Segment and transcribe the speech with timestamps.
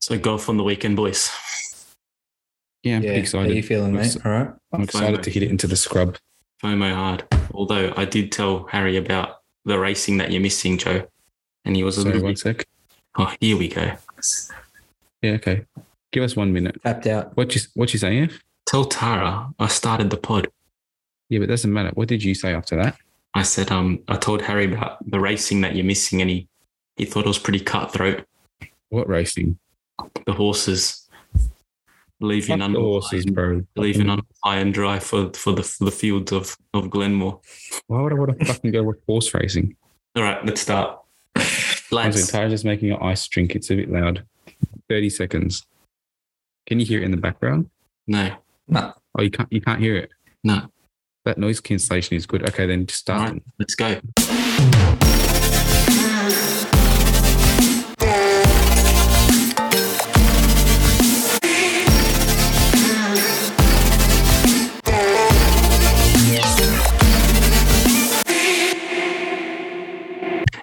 [0.00, 1.30] So golf on the weekend, boys.
[2.82, 3.66] Yeah, I'm Yeah, pretty how you excited.
[3.66, 4.16] feeling, mate?
[4.24, 4.48] All right.
[4.72, 6.16] I'm excited to hit it into the scrub.
[6.62, 7.24] FOMO hard.
[7.52, 11.06] Although I did tell Harry about the racing that you're missing, Joe,
[11.64, 12.38] and he was a Sorry, little one bit.
[12.38, 12.66] sec.
[13.18, 13.92] Oh, here we go.
[15.22, 15.64] Yeah, okay.
[16.12, 16.80] Give us one minute.
[16.82, 17.36] Tapped out.
[17.36, 18.22] What you what you saying?
[18.24, 18.42] Ev?
[18.66, 20.48] Tell Tara I started the pod.
[21.28, 21.90] Yeah, but it doesn't matter.
[21.94, 22.96] What did you say after that?
[23.34, 26.48] I said, um, I told Harry about the racing that you're missing, and he
[26.96, 28.24] he thought it was pretty cutthroat.
[28.88, 29.58] What racing?
[30.26, 31.08] The horses
[32.20, 33.62] leaving Fuck under the horses, bro.
[33.76, 37.40] leaving on high and dry for for the for the fields of of Glenmore.
[37.86, 39.76] Why would I want to fucking go with horse racing?
[40.16, 40.98] All right, let's start.
[41.34, 41.44] One
[42.04, 43.54] Lads, second, Tara's just making an ice drink.
[43.56, 44.24] It's a bit loud.
[44.88, 45.66] 30 seconds.
[46.66, 47.68] Can you hear it in the background?
[48.06, 48.36] no,
[48.68, 48.92] No.
[49.18, 50.10] Oh, you can't you can't hear it.
[50.44, 50.68] no.
[51.24, 52.48] That noise cancellation is good.
[52.48, 53.32] Okay, then just start.
[53.32, 54.00] right, let's go.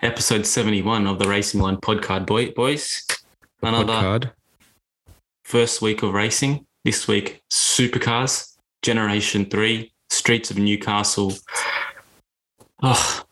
[0.01, 3.05] Episode 71 of the Racing Line podcast, boy, boys.
[3.63, 4.31] Another Card.
[5.43, 6.65] first week of racing.
[6.85, 11.33] This week, supercars, Generation 3, Streets of Newcastle.
[12.83, 13.23] Oh,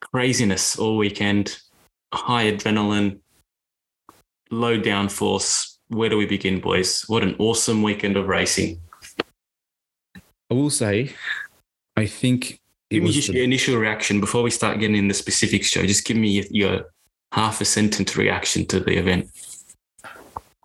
[0.00, 1.58] craziness all weekend.
[2.12, 3.20] High adrenaline,
[4.50, 5.78] low downforce.
[5.88, 7.04] Where do we begin, boys?
[7.08, 8.80] What an awesome weekend of racing.
[10.16, 11.14] I will say,
[11.96, 12.60] I think
[12.92, 15.86] Give me just the- your initial reaction before we start getting in the specifics, Joe.
[15.86, 16.92] Just give me your, your
[17.32, 19.30] half a sentence reaction to the event.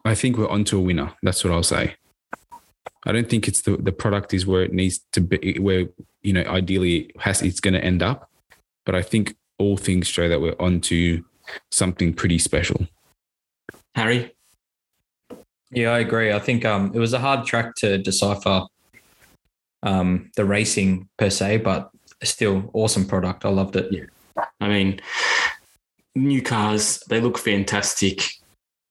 [0.05, 1.13] I think we're onto a winner.
[1.23, 1.95] That's what I'll say.
[3.05, 5.87] I don't think it's the the product is where it needs to be, where
[6.23, 8.29] you know ideally it has it's going to end up.
[8.85, 11.23] But I think all things show that we're onto
[11.71, 12.87] something pretty special.
[13.95, 14.33] Harry?
[15.71, 16.31] Yeah, I agree.
[16.31, 18.63] I think um, it was a hard track to decipher
[19.83, 21.89] um, the racing per se, but
[22.25, 23.45] still awesome product.
[23.45, 23.91] I loved it.
[23.91, 24.45] Yeah.
[24.59, 24.99] I mean,
[26.15, 28.23] new cars, they look fantastic.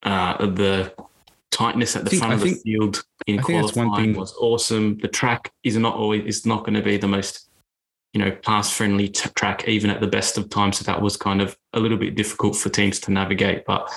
[0.03, 0.93] Uh, the
[1.51, 4.35] tightness at the think- front I of the think- field in I qualifying thing- was
[4.39, 4.99] awesome.
[4.99, 7.49] The track is not always is not going to be the most,
[8.13, 10.79] you know, pass friendly t- track even at the best of times.
[10.79, 13.65] So that was kind of a little bit difficult for teams to navigate.
[13.67, 13.91] But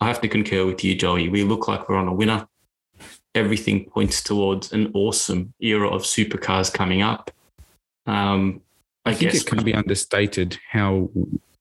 [0.00, 1.28] I have to concur with you, Joey.
[1.28, 2.48] We look like we're on a winner.
[3.34, 7.30] Everything points towards an awesome era of supercars coming up.
[8.06, 8.60] Um,
[9.04, 11.10] I, I, think guess it can be understated how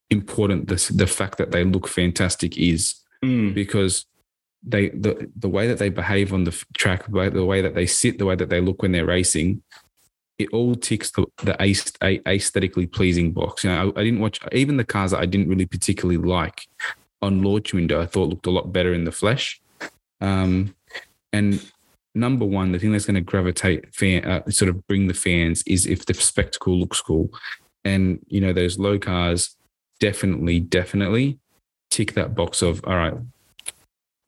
[0.09, 4.05] important this the fact that they look fantastic is Mm, because
[4.63, 8.17] they the the way that they behave on the track, the way, that they sit,
[8.17, 9.61] the way that they look when they're racing,
[10.37, 11.55] it all ticks the the
[12.27, 13.63] aesthetically pleasing box.
[13.63, 16.67] You know, I, I didn't watch even the cars that I didn't really particularly like
[17.21, 18.01] on launch window.
[18.01, 19.61] I thought looked a lot better in the flesh.
[20.19, 20.75] Um,
[21.33, 21.70] and
[22.13, 25.63] number one, the thing that's going to gravitate fan, uh, sort of bring the fans
[25.65, 27.29] is if the spectacle looks cool,
[27.83, 29.55] and you know those low cars
[29.99, 31.39] definitely, definitely
[31.89, 33.13] tick that box of all right.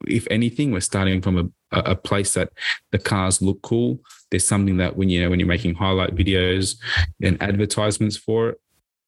[0.06, 2.50] If anything, we're starting from a, a place that
[2.92, 4.00] the cars look cool.
[4.30, 6.78] There's something that when you know when you're making highlight videos
[7.22, 8.62] and advertisements for it,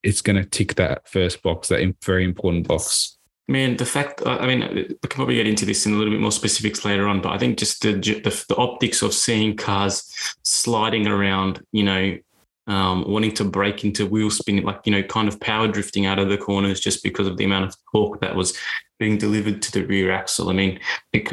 [0.03, 3.15] it's going to tick that first box, that very important box.
[3.48, 6.12] Man, the fact, I I mean, we can probably get into this in a little
[6.12, 9.56] bit more specifics later on, but I think just the, the, the optics of seeing
[9.56, 10.12] cars
[10.44, 12.18] sliding around, you know,
[12.68, 16.18] um, wanting to break into wheel spin, like, you know, kind of power drifting out
[16.18, 18.58] of the corners just because of the amount of torque that was
[18.98, 20.50] being delivered to the rear axle.
[20.50, 20.80] I mean,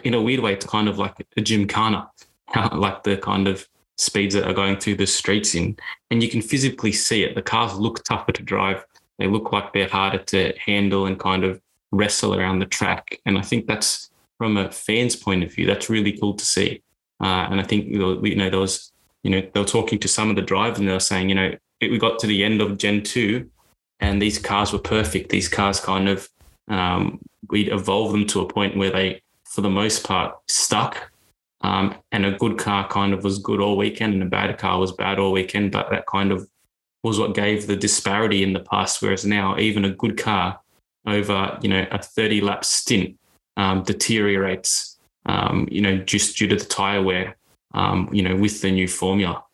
[0.04, 2.10] in a weird way, it's kind of like a gymkhana,
[2.72, 5.76] like the kind of speeds that are going through the streets in.
[6.10, 7.34] And you can physically see it.
[7.34, 8.84] The cars look tougher to drive.
[9.18, 11.60] They look like they're harder to handle and kind of
[11.92, 13.20] wrestle around the track.
[13.24, 16.82] And I think that's from a fan's point of view, that's really cool to see.
[17.20, 18.90] Uh, and I think you know, there was
[19.22, 21.36] you know they were talking to some of the drivers and they were saying you
[21.36, 23.48] know it, we got to the end of Gen two,
[24.00, 25.28] and these cars were perfect.
[25.30, 26.28] These cars kind of
[26.68, 27.20] um,
[27.50, 31.10] we'd evolved them to a point where they, for the most part, stuck.
[31.60, 34.80] Um, and a good car kind of was good all weekend, and a bad car
[34.80, 35.70] was bad all weekend.
[35.70, 36.48] But that kind of
[37.04, 39.00] was what gave the disparity in the past.
[39.00, 40.58] Whereas now, even a good car
[41.06, 43.18] over you know a 30 lap stint
[43.56, 47.36] um, deteriorates um, you know just due to the tire wear
[47.74, 49.44] um, you know with the new formula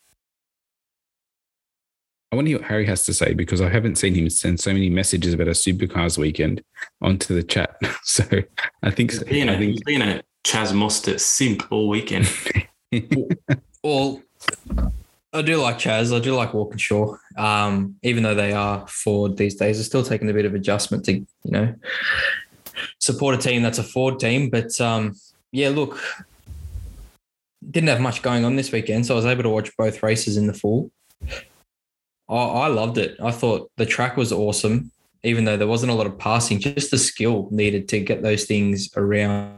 [2.30, 4.60] I want to hear what Harry has to say because I haven't seen him send
[4.60, 6.62] so many messages about a supercars weekend
[7.00, 7.80] onto the chat.
[8.04, 8.24] So
[8.82, 12.26] I think, he's being, I a, think he's been a Chaz Mostert simp all weekend
[13.82, 14.22] Well,
[15.32, 16.14] I do like Chaz.
[16.14, 17.16] I do like Walkinshaw.
[17.38, 21.04] Um, even though they are Ford these days, they're still taking a bit of adjustment
[21.04, 21.74] to, you know,
[22.98, 24.50] support a team that's a Ford team.
[24.50, 25.14] But um,
[25.52, 26.02] yeah, look,
[27.70, 30.36] didn't have much going on this weekend, so I was able to watch both races
[30.36, 30.90] in the full.
[32.28, 33.16] I, I loved it.
[33.22, 34.90] I thought the track was awesome,
[35.22, 36.58] even though there wasn't a lot of passing.
[36.58, 39.54] Just the skill needed to get those things around.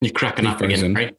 [0.00, 1.16] You're cracking up again, right?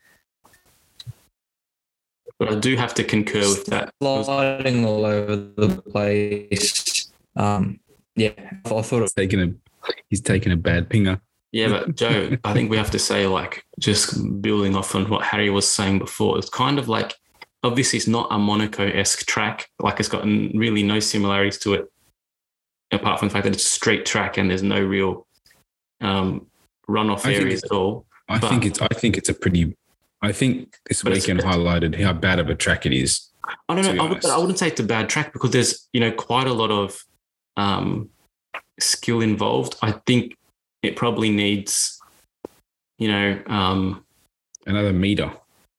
[2.41, 3.93] But I do have to concur with that.
[4.01, 7.11] Sliding all over the place.
[7.35, 7.79] Um,
[8.15, 8.31] yeah,
[8.65, 9.53] I thought it He's taking a
[10.09, 11.21] he's taking a bad pinger.
[11.51, 15.23] Yeah, but Joe, I think we have to say, like, just building off on what
[15.23, 17.13] Harry was saying before, it's kind of like,
[17.61, 19.69] obviously, it's not a Monaco esque track.
[19.79, 21.91] Like, it's got really no similarities to it,
[22.91, 25.27] apart from the fact that it's a straight track and there's no real
[25.99, 26.47] um,
[26.89, 28.07] runoff I think areas at all.
[28.27, 29.77] I But- think it's I think it's a pretty
[30.21, 33.27] I think this But weekend highlighted how bad of a track it is.
[33.67, 34.03] I don't know.
[34.03, 36.53] I, would, I wouldn't say it's a bad track because there's you know quite a
[36.53, 37.03] lot of
[37.57, 38.09] um,
[38.79, 39.75] skill involved.
[39.81, 40.37] I think
[40.83, 41.99] it probably needs,
[42.97, 44.05] you know, um,
[44.67, 45.31] Another meter.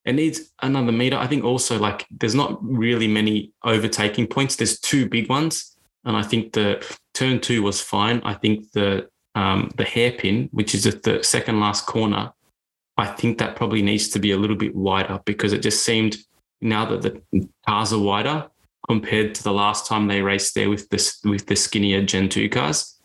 [0.05, 1.17] it needs another meter.
[1.17, 4.57] I think also like there's not really many overtaking points.
[4.57, 6.85] There's two big ones, and I think the
[7.15, 8.21] turn two was fine.
[8.25, 12.33] I think the um, the hairpin, which is at the second last corner,
[12.97, 16.17] I think that probably needs to be a little bit wider because it just seemed
[16.61, 18.49] now that the cars are wider
[18.87, 22.49] compared to the last time they raced there with this with the skinnier Gen two
[22.49, 23.01] cars,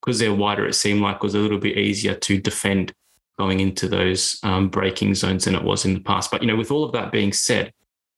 [0.00, 2.94] because they're wider, it seemed like it was a little bit easier to defend
[3.38, 6.30] going into those um, braking zones than it was in the past.
[6.30, 7.72] But you know, with all of that being said,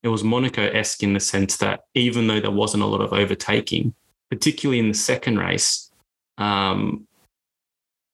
[0.05, 3.95] it was Monaco-esque in the sense that even though there wasn't a lot of overtaking,
[4.31, 5.91] particularly in the second race,
[6.37, 7.08] um,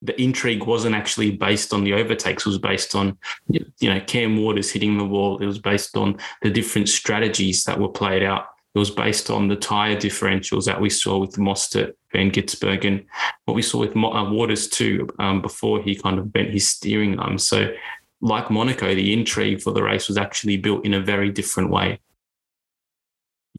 [0.05, 2.45] the intrigue wasn't actually based on the overtakes.
[2.45, 3.17] It was based on
[3.49, 5.39] you know Cam Waters hitting the wall.
[5.39, 8.47] It was based on the different strategies that were played out.
[8.75, 13.07] It was based on the tire differentials that we saw with Mostert, Van Gisbergen,
[13.45, 17.19] what we saw with uh, Waters too um, before he kind of bent his steering
[17.19, 17.39] arm.
[17.39, 17.73] So,
[18.21, 22.01] like Monaco, the intrigue for the race was actually built in a very different way.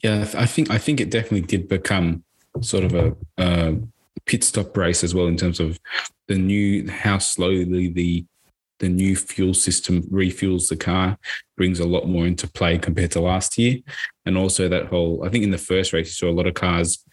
[0.04, 2.24] Yeah, I think I think it definitely did become
[2.62, 3.78] sort of a, a
[4.26, 5.80] pit stop race as well in terms of
[6.28, 8.26] the new how slowly the
[8.80, 11.18] the new fuel system refuels the car
[11.56, 13.80] brings a lot more into play compared to last year,
[14.26, 16.56] and also that whole I think in the first race you saw a lot of
[16.56, 17.04] cars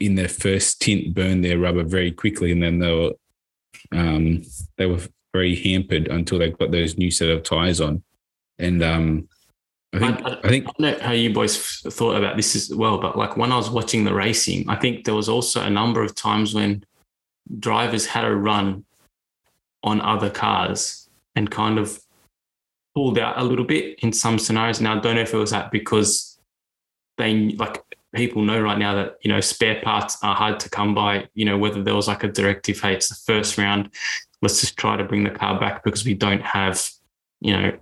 [0.00, 3.12] in their first tint burn their rubber very quickly, and then they were
[3.92, 4.42] um,
[4.78, 5.00] they were
[5.32, 8.02] very hampered until they got those new set of tires on,
[8.58, 9.28] and um,
[9.92, 12.74] I think I- I think I don't know how you boys thought about this as
[12.74, 15.70] well, but like when I was watching the racing, I think there was also a
[15.70, 16.84] number of times when
[17.58, 18.84] drivers had a run
[19.82, 22.00] on other cars and kind of
[22.94, 24.80] pulled out a little bit in some scenarios.
[24.80, 26.38] Now, I don't know if it was that because
[27.18, 27.82] they like
[28.14, 31.28] people know right now that you know spare parts are hard to come by.
[31.34, 33.90] You know whether there was like a directive, hey, it's the first round,
[34.42, 36.88] let's just try to bring the car back because we don't have
[37.40, 37.76] you know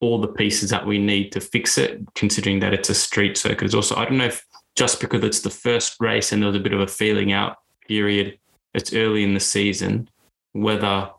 [0.00, 3.64] all the pieces that we need to fix it, considering that it's a street circuit.
[3.64, 6.56] It's also, I don't know if just because it's the first race and there was
[6.56, 7.56] a bit of a feeling out
[7.88, 8.38] period,
[8.76, 10.08] it's early in the season,
[10.52, 11.10] whether,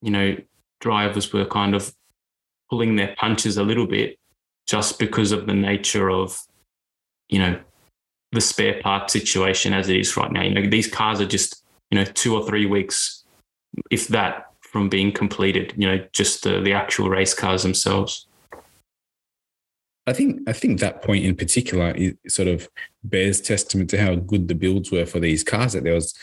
[0.00, 0.36] you know,
[0.80, 1.94] drivers were kind of
[2.70, 4.16] pulling their punches a little bit
[4.66, 6.40] just because of the nature of,
[7.28, 7.60] you know,
[8.32, 10.42] the spare part situation as it is right now.
[10.42, 13.24] You know, these cars are just, you know, two or three weeks,
[13.90, 18.28] if that, from being completed, you know, just the, the actual race cars themselves.
[20.06, 22.68] I think I think that point in particular is sort of
[23.02, 25.72] bears testament to how good the builds were for these cars.
[25.72, 26.14] That there was,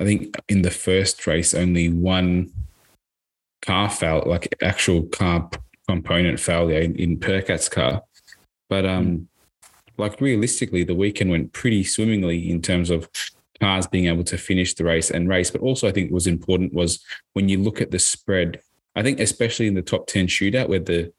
[0.00, 2.50] I think, in the first race, only one
[3.60, 5.50] car failed, like actual car
[5.86, 8.02] component failure in, in Percat's car.
[8.70, 9.28] But um,
[9.98, 13.10] like realistically, the weekend went pretty swimmingly in terms of
[13.60, 15.50] cars being able to finish the race and race.
[15.50, 17.04] But also, I think was important was
[17.34, 18.60] when you look at the spread.
[18.96, 21.12] I think especially in the top ten shootout, where the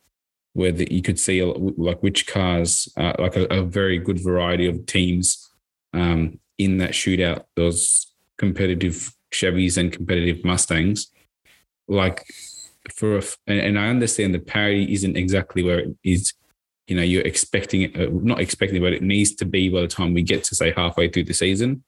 [0.54, 4.66] where the, you could see like which cars, uh, like a, a very good variety
[4.68, 5.50] of teams
[5.94, 7.46] um, in that shootout.
[7.56, 8.11] Those
[8.42, 11.12] competitive Chevys and competitive Mustangs,
[11.88, 12.26] like
[12.92, 16.34] for a, and, and I understand the parity isn't exactly where it is.
[16.88, 19.88] You know, you're expecting it, uh, not expecting, but it needs to be by the
[19.88, 21.84] time we get to say halfway through the season.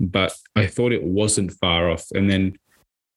[0.00, 2.56] But I thought it wasn't far off, and then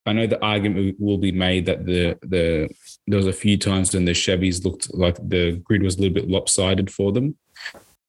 [0.05, 2.69] I know the argument will be made that the the
[3.07, 6.13] there was a few times when the Chevys looked like the grid was a little
[6.13, 7.37] bit lopsided for them.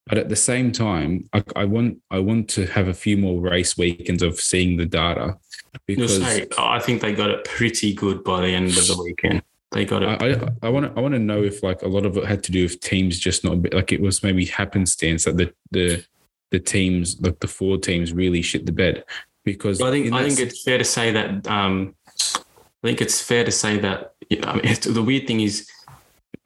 [0.07, 3.41] But at the same time, I, I want I want to have a few more
[3.41, 5.39] race weekends of seeing the data
[5.87, 9.43] because say, I think they got it pretty good by the end of the weekend.
[9.73, 10.09] They got it.
[10.63, 12.53] I, want to I want to know if like a lot of it had to
[12.53, 16.05] do with teams just not like it was maybe happenstance that the the
[16.51, 19.05] the teams, like the four teams, really shit the bed
[19.45, 22.41] because I think I think it's fair to say that um, I
[22.83, 25.69] think it's fair to say that you know, I mean, the weird thing is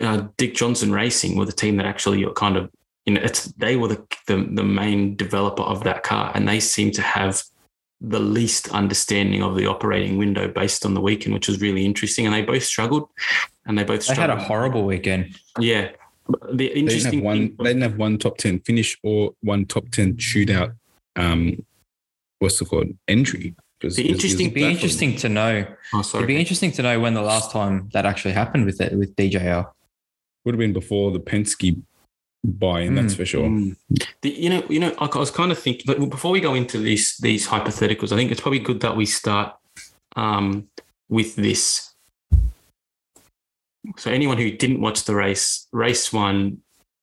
[0.01, 2.71] uh, Dick Johnson Racing were the team that actually kind of
[3.09, 6.61] you know it's they were the, the the main developer of that car and they
[6.61, 7.43] seem to have
[8.03, 12.27] the least understanding of the operating window based on the weekend, which was really interesting.
[12.27, 13.09] And they both struggled,
[13.67, 15.37] and they both They had a horrible weekend.
[15.59, 15.91] yeah.
[16.53, 17.37] The interesting they didn't interesting have one.
[17.39, 20.75] thing- They didn't have one top ten finish or one top ten shootout.
[21.17, 21.65] Um,
[22.39, 22.91] what's it called?
[23.09, 23.57] Entry.
[23.81, 25.67] It was- The it was- it was interesting- It'd be interesting to know.
[25.95, 28.93] oh, It'd be interesting to know when the last time that actually happened with it
[28.97, 29.73] with DJR.
[30.45, 31.83] Would have been before the Penske
[32.45, 32.95] buy-in.
[32.95, 33.17] That's Mm.
[33.17, 33.49] for sure.
[33.49, 33.77] Mm.
[34.23, 36.79] The, you know, you know, I was kind of thinking like, before we go into
[36.79, 39.55] these these hypotheticals, I think it's probably good that we start
[40.17, 40.69] um,
[41.09, 41.95] with this.
[43.97, 46.59] So, anyone who didn't watch the race, race one,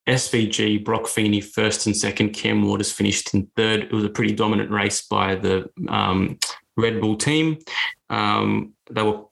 [0.08, 3.84] SVG, Brock Feeney first and second, Cam Waters finished in third.
[3.84, 6.38] It was a pretty dominant race by the um,
[6.78, 7.58] Red Bull team.
[8.10, 9.24] Um, they were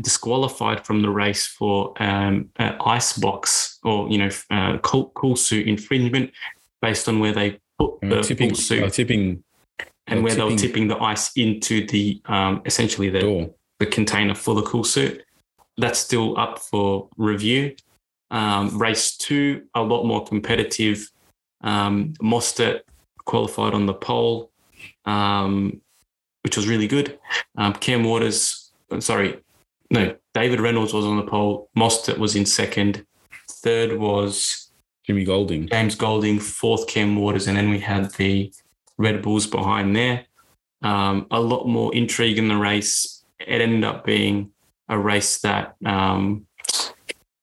[0.00, 5.36] disqualified from the race for um, uh, ice box or you know uh, cool, cool
[5.36, 6.30] suit infringement
[6.80, 9.44] based on where they put were the tipping, cool suit they tipping
[10.06, 13.50] and were where they were tipping- tipping the ice into the um, essentially the, door.
[13.78, 15.22] the container for the cool suit.
[15.76, 17.74] That's still up for review.
[18.30, 21.10] Um, race two, a lot more competitive.
[21.62, 22.80] Um, Mostert
[23.24, 24.50] qualified on the pole,
[25.04, 25.80] um,
[26.42, 27.18] which was really good.
[27.56, 29.40] Um, Cam Waters, uh, sorry,
[29.90, 31.68] no, David Reynolds was on the pole.
[31.76, 33.04] Mostert was in second.
[33.48, 34.70] Third was
[35.04, 35.68] Jimmy Golding.
[35.68, 38.52] James Golding, fourth Cam Waters, and then we had the
[38.96, 40.26] Red Bulls behind there.
[40.82, 43.24] Um, a lot more intrigue in the race.
[43.38, 44.50] It ended up being
[44.88, 46.46] a race that um,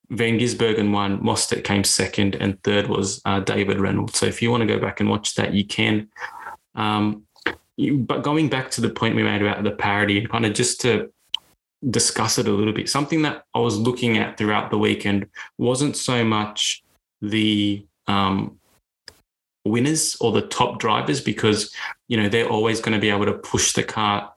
[0.10, 4.18] Van Gisbergen won, Mostert came second, and third was uh, David Reynolds.
[4.18, 6.10] So if you want to go back and watch that, you can.
[6.76, 7.24] Um,
[7.78, 10.54] you, but going back to the point we made about the parody and kind of
[10.54, 11.12] just to
[11.90, 15.98] discuss it a little bit, something that I was looking at throughout the weekend wasn't
[15.98, 16.84] so much
[17.22, 18.60] the um,
[19.66, 21.74] winners or the top drivers because
[22.08, 24.34] you know they're always going to be able to push the car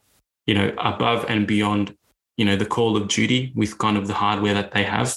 [0.46, 1.96] you know above and beyond
[2.36, 5.16] you know the call of duty with kind of the hardware that they have.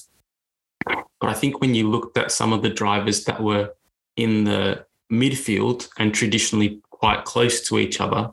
[0.86, 3.74] But i think when you looked at some of the drivers that were
[4.16, 8.32] in the midfield and traditionally quite close to each other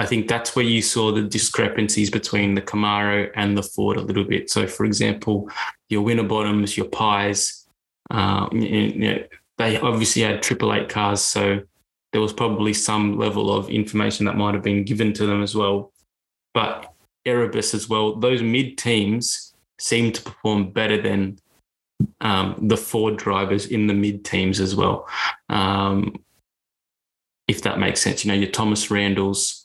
[0.00, 4.02] i think that's where you saw the discrepancies between the camaro and the ford a
[4.02, 5.48] little bit so for example
[5.88, 7.60] your winterbottoms your Pyes
[8.10, 9.22] uh, you know,
[9.58, 11.60] they obviously had triple eight cars, so
[12.12, 15.54] there was probably some level of information that might have been given to them as
[15.54, 15.92] well.
[16.52, 16.92] But
[17.24, 21.38] Erebus as well, those mid teams seem to perform better than
[22.20, 25.08] um, the Ford drivers in the mid teams as well.
[25.48, 26.16] Um,
[27.46, 29.59] if that makes sense, you know, your Thomas Randles,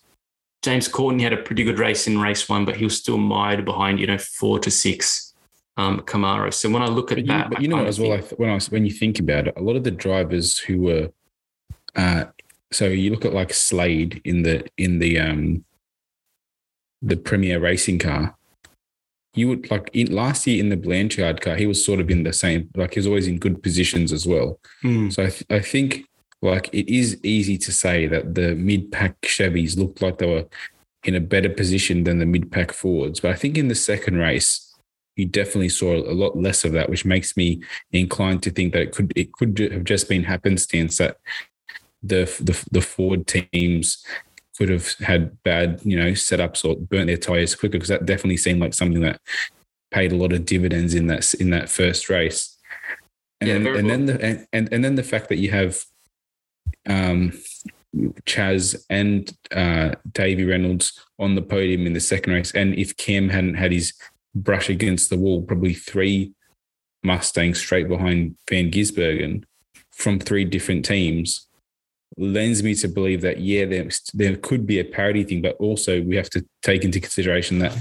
[0.66, 3.64] James Courtney had a pretty good race in race one, but he was still mired
[3.64, 5.34] behind, you know, four to six
[5.78, 6.52] um, Camaro.
[6.54, 8.00] So when I look at But you, that, but you know kind what, of as
[8.00, 9.92] well, I think- th- when I when you think about it, a lot of the
[9.92, 11.10] drivers who were,
[11.96, 12.26] uh,
[12.72, 15.64] so you look at like Slade in the in the um,
[17.02, 18.36] the PremiAir racing car.
[19.36, 22.24] You would like in last year in the Blanchard car, he was sort of in
[22.24, 24.60] the same, like he was always in good positions as well.
[24.82, 25.10] Hmm.
[25.10, 26.06] So I, th- I think
[26.42, 30.46] like it is easy to say that the mid pack Chevys looked like they were
[31.04, 33.20] in a better position than the mid pack Fords.
[33.20, 34.74] But I think in the second race,
[35.16, 37.62] you definitely saw a lot less of that, which makes me
[37.92, 41.18] inclined to think that it could it could have just been happenstance that
[42.04, 44.06] the the, the Ford teams
[44.58, 48.38] could have had bad you know setups or burnt their tires quicker because that definitely
[48.38, 49.20] seemed like something that
[49.92, 52.58] paid a lot of dividends in that in that first race.
[53.40, 55.86] And Yeah, then and then the and, and and then the fact that you have
[56.88, 57.32] um
[58.26, 62.52] Chaz and uh, Davey Reynolds on the podium in the second race.
[62.54, 63.94] And if Cam hadn't had his
[64.34, 66.34] brush against the wall, probably three
[67.04, 69.44] Mustangs straight behind Van Gisbergen
[69.92, 71.48] from three different teams
[72.18, 76.02] lends me to believe that, yeah, there, there could be a parity thing, but also
[76.02, 77.78] we have to take into consideration that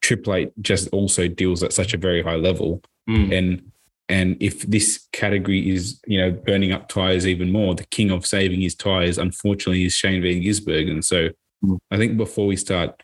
[0.00, 3.32] Triple Eight just also deals at such a very high level Hmm.
[3.32, 3.72] and
[4.08, 8.26] and if this category is you know burning up tires even more, the king of
[8.26, 11.02] saving his tires, unfortunately, is Shane Van Gisbergen.
[11.04, 11.30] So
[11.64, 11.78] Mm.
[11.90, 13.02] I think before we start,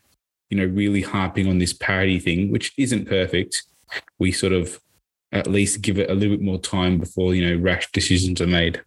[0.49, 3.63] you know, really harping on this parity thing, which isn't perfect,
[4.19, 4.79] we sort of
[5.31, 8.47] at least give it a little bit more time before you know rash decisions are
[8.47, 8.81] made.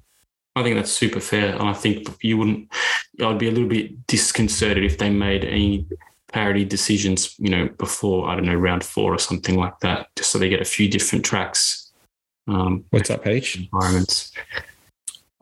[0.55, 2.73] I think that's super fair, and I think you wouldn't.
[3.21, 5.87] I'd be a little bit disconcerted if they made any
[6.33, 10.31] parity decisions, you know, before I don't know round four or something like that, just
[10.31, 11.86] so they get a few different tracks,
[12.49, 13.57] um, What's up, H?
[13.57, 14.33] environments.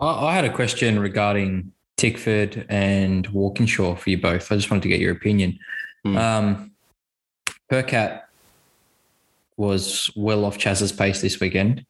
[0.01, 4.51] I, I had a question regarding Tickford and Walkinshaw for you both.
[4.51, 5.59] I just wanted to get your opinion.
[6.05, 6.17] Hmm.
[6.17, 6.71] Um,
[7.71, 8.23] Percat
[9.57, 11.85] was well off Chaz's pace this weekend.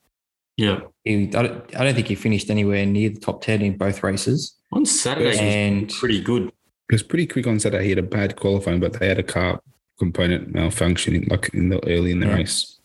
[0.56, 0.80] Yeah.
[1.04, 4.02] He, I, don't, I don't think he finished anywhere near the top 10 in both
[4.02, 4.54] races.
[4.72, 6.52] On Saturday, And- he was pretty good.
[6.90, 7.84] It was pretty quick on Saturday.
[7.84, 9.60] He had a bad qualifying, but they had a car
[9.98, 12.34] component malfunction in, like in the early in the Yeah.
[12.34, 12.78] race.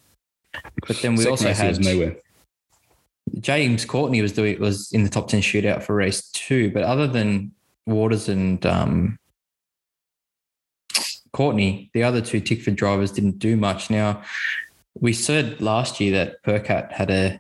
[0.88, 2.18] But then we also race, he was had nowhere.
[3.40, 6.72] James Courtney was doing was in the top 10 shootout for race two.
[6.72, 7.52] But other than
[7.86, 9.20] Waters and um,
[11.32, 13.90] Courtney, the other two Tickford drivers didn't do much.
[13.90, 14.24] Now,
[15.00, 17.40] we said last year that Percat had a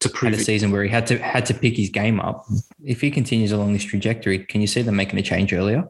[0.00, 2.46] To had a season where he had to had to pick his game up.
[2.84, 5.88] If he continues along this trajectory, can you see them making a change earlier?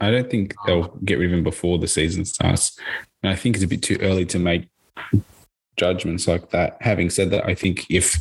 [0.00, 2.78] I don't think they'll get rid of him before the season starts.
[3.22, 4.68] And I think it's a bit too early to make
[5.76, 6.76] judgments like that.
[6.80, 8.16] Having said that, I think if,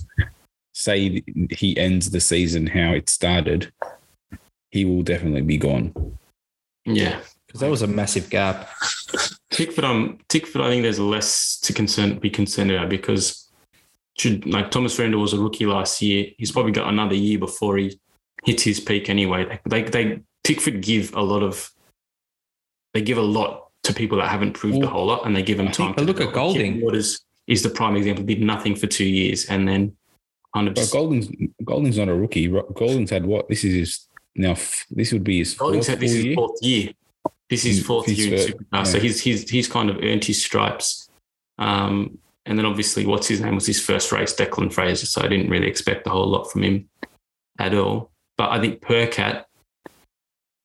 [0.74, 3.72] say, he ends the season how it started,
[4.72, 6.18] he will definitely be gone.
[6.86, 7.20] Yeah.
[7.46, 8.70] Because that was a massive gap.
[9.52, 13.52] Tickford, um, Tickford, I think there's less to concern be concerned about because
[14.18, 16.28] should like Thomas Randle was a rookie last year.
[16.38, 18.00] He's probably got another year before he
[18.44, 19.60] hits his peak anyway.
[19.66, 21.72] They they Tickford give a lot of
[22.94, 25.58] they give a lot to people that haven't proved a whole lot and they give
[25.58, 26.32] them I time but look at.
[26.34, 26.74] Golding.
[26.74, 29.96] Kevin Waters is the prime example, did nothing for two years and then
[30.54, 31.28] kind of But just Golding's
[31.64, 32.48] Golding's not a rookie.
[32.48, 33.50] Ro- Golding's had what?
[33.50, 34.56] This is his now.
[34.92, 36.36] This would be his Golding fourth said this is year.
[36.36, 36.90] fourth year.
[37.50, 38.88] This is Mm, fourth his year in fir- Supercar.
[38.88, 41.10] So he's he's he's kind of earned his stripes.
[41.60, 45.06] Um, and then obviously, what's his name was his first race, Declan Fraser.
[45.06, 46.90] So I didn't really expect a whole lot from him
[47.60, 48.12] at all.
[48.38, 49.46] But I think Percat,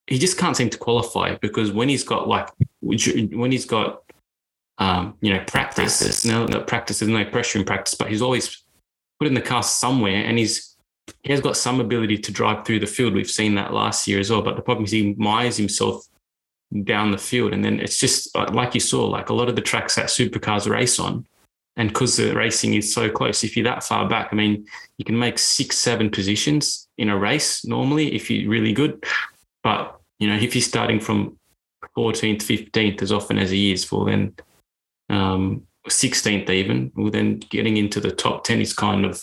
[0.08, 2.48] he just can't seem to qualify because when he's got like
[2.80, 4.02] when he's got
[4.78, 7.00] um, you know practice, no, no practice.
[7.00, 8.64] There's no pressure in practice, but he's always
[9.18, 10.76] put in the car somewhere, and he's
[11.22, 13.12] he has got some ability to drive through the field.
[13.12, 14.40] We've seen that last year as well.
[14.40, 16.06] But the problem is he mires himself
[16.84, 19.56] down the field, and then it's just uh, like you saw, like a lot of
[19.56, 21.26] the tracks that supercars race on,
[21.76, 24.66] and because the racing is so close, if you're that far back, I mean,
[24.96, 29.04] you can make six, seven positions in a race normally if you're really good.
[29.62, 31.36] But you know, if you're starting from
[31.96, 34.34] 14th, 15th, as often as he is, for then
[35.10, 39.22] um, 16th even, well then getting into the top 10 is kind of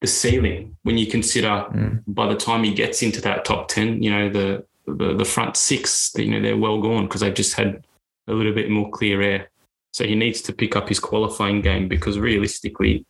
[0.00, 2.02] the ceiling when you consider Mm.
[2.06, 5.56] by the time he gets into that top 10 you know the the, the front
[5.56, 7.84] six you know they're well gone because they've just had
[8.28, 9.50] a little bit more clear air
[9.92, 13.04] so he needs to pick up his qualifying game because realistically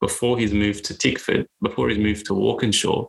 [0.00, 3.06] before his move to tickford before his move to walkinshaw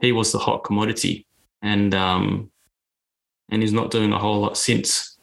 [0.00, 1.24] he was the hot commodity
[1.62, 2.50] and um
[3.50, 5.16] and he's not doing a whole lot since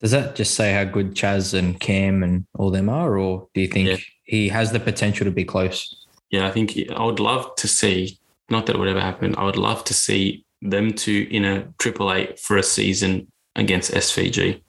[0.00, 3.60] Does that just say how good Chaz and Cam and all them are, or do
[3.60, 3.96] you think Yeah.
[4.24, 6.06] he has the potential to be close?
[6.30, 8.18] yeah, I think I would love to see,
[8.50, 11.68] not that it would ever happen, I would love to see them two in a
[11.78, 14.60] Triple Eight for a season against SVG,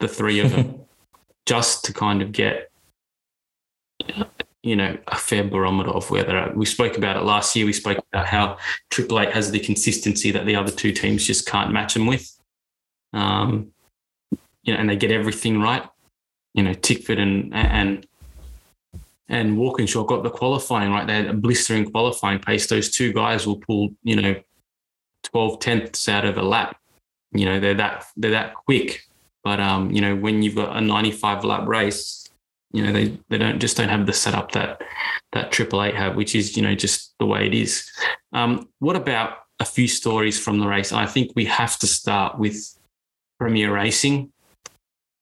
[0.00, 0.80] the three of them,
[1.46, 2.70] just to kind of get,
[4.64, 6.56] you know, a fair barometer of where they're at.
[6.56, 7.66] We spoke about it last year.
[7.66, 8.56] We spoke about how
[8.88, 12.34] Triple Eight has the consistency that the other two teams just can't match them with.
[13.12, 13.72] Um,
[14.62, 15.86] you know, and they get everything right.
[16.54, 18.06] You know, Tickford and and
[19.28, 22.66] and Walkinshaw got the qualifying right there, a blistering qualifying pace.
[22.66, 24.34] Those two guys will pull, you know,
[25.24, 26.78] 12 tenths out of a lap.
[27.32, 29.02] You know, they're that they're that quick.
[29.42, 32.23] But um, you know, when you've got a 95 lap race,
[32.74, 34.82] you know, they they don't just don't have the setup that
[35.32, 37.88] that Triple Eight have, which is, you know, just the way it is.
[38.32, 40.92] Um, what about a few stories from the race?
[40.92, 42.76] I think we have to start with
[43.40, 44.32] PremiAir Racing.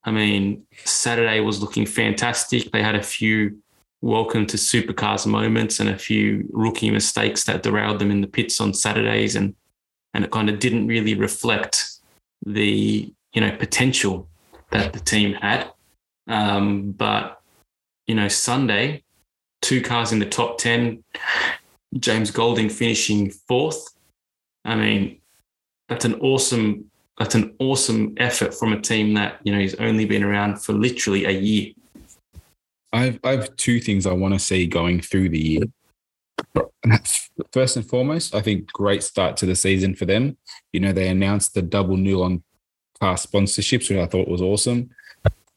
[0.02, 2.72] I mean, Saturday was looking fantastic.
[2.72, 3.58] They had a few
[4.00, 8.62] welcome to supercars moments and a few rookie mistakes that derailed them in the pits
[8.62, 9.54] on Saturdays and
[10.14, 11.98] and it kind of didn't really reflect
[12.46, 14.26] the you know potential
[14.70, 15.70] that the team had
[16.26, 17.41] um, but
[18.12, 19.02] you know Sunday
[19.62, 21.02] two cars in the top 10
[21.98, 23.94] James Golding finishing fourth
[24.66, 25.18] I mean
[25.88, 30.04] that's an awesome that's an awesome effort from a team that you know has only
[30.04, 31.72] been around for literally a year
[32.92, 35.64] I've I have two things I want to see going through the year.
[37.50, 40.36] First and foremost, I think great start to the season for them.
[40.74, 42.42] You know, they announced the double Nulon
[43.00, 44.90] car sponsorships, which I thought was awesome.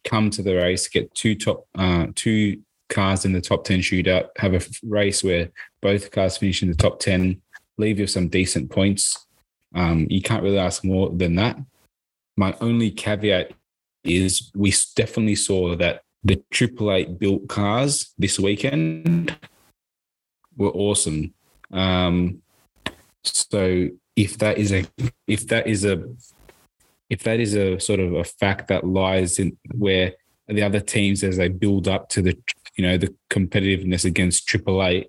[0.05, 4.27] Come to the race, get two top uh, two cars in the top ten shootout,
[4.37, 5.49] have a race where
[5.81, 7.41] both cars finish in the top ten,
[7.77, 9.25] leave you some decent points.
[9.73, 11.57] Um, you can't really ask more than that.
[12.37, 13.51] My only caveat
[14.03, 19.35] is we definitely saw that the Triple Eight built cars this weekend
[20.55, 21.33] were awesome.
[21.71, 22.41] Um,
[23.23, 24.85] so if that is a
[25.27, 26.03] if that is a
[27.15, 30.11] if that is a sort of a fact that lies in where
[30.49, 32.37] the other teams as they build up to the
[32.75, 35.05] you know the competitiveness against AAA,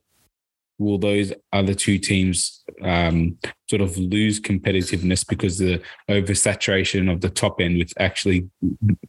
[0.79, 3.37] will those other two teams um,
[3.69, 8.49] sort of lose competitiveness because the oversaturation of the top end with actually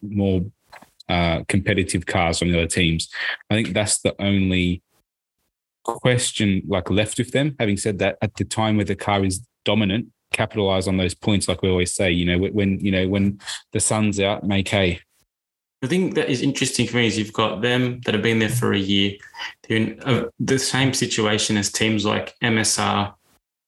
[0.01, 0.41] more
[1.07, 3.09] uh, competitive cars on the other teams?
[3.51, 4.81] I think that's the only
[5.83, 7.55] question like left with them.
[7.59, 11.47] Having said that, at the time where the car is dominant, capitalize on those points,
[11.47, 12.11] like we always say.
[12.11, 13.39] You know, when you know when
[13.73, 15.01] the sun's out, make hay.
[15.81, 18.49] The thing that is interesting for me is you've got them that have been there
[18.49, 19.13] for a year.
[19.63, 23.13] They're in uh, the same situation as teams like MSR,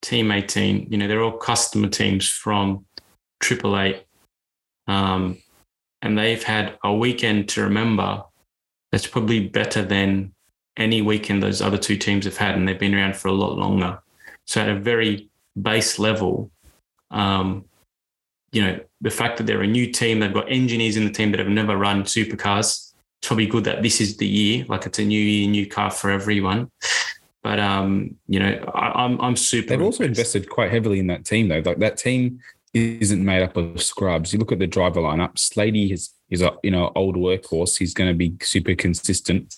[0.02, 0.88] Team 18.
[0.90, 2.86] You know, they're all customer teams from
[3.42, 4.02] AAA.
[4.88, 5.38] Um,
[6.02, 8.24] and they've had a weekend to remember
[8.92, 10.34] that's probably better than
[10.78, 12.56] any weekend those other two teams have had.
[12.56, 14.02] And they've been around for a lot longer.
[14.48, 15.29] So at a very
[15.62, 16.52] base level,
[17.12, 17.66] um,
[18.52, 21.32] you know, the fact that they're a new team, they've got engineers in the team
[21.32, 22.94] that have never run supercars.
[23.20, 25.92] It's probably good that this is the year, like it's a new year, new car
[25.92, 26.72] for everyone.
[27.44, 29.70] But um, you know, I, am I'm, I'm super.
[29.70, 31.62] They've also invested quite heavily in that team, though.
[31.64, 32.40] Like that team
[32.74, 34.34] isn't made up of scrubs.
[34.34, 35.38] You look at the driver lineup.
[35.38, 37.78] Slady is is a you know old workhorse.
[37.78, 39.56] He's going to be super consistent.